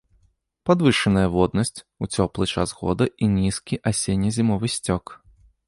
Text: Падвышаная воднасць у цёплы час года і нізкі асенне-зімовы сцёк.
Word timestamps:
Падвышаная 0.69 1.25
воднасць 1.35 1.83
у 2.05 2.09
цёплы 2.17 2.49
час 2.55 2.73
года 2.81 3.05
і 3.27 3.29
нізкі 3.37 3.81
асенне-зімовы 3.93 4.67
сцёк. 4.81 5.05